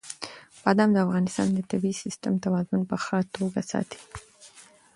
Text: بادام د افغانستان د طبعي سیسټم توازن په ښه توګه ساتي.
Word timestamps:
بادام 0.63 0.89
د 0.93 0.97
افغانستان 1.05 1.47
د 1.53 1.59
طبعي 1.71 1.93
سیسټم 2.03 2.33
توازن 2.45 2.81
په 2.89 2.95
ښه 3.03 3.17
توګه 3.35 3.61
ساتي. 3.71 4.01